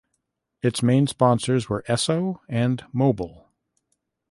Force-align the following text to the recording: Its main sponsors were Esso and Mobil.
Its 0.63 0.81
main 0.81 1.05
sponsors 1.05 1.69
were 1.69 1.83
Esso 1.87 2.39
and 2.49 2.85
Mobil. 2.91 3.45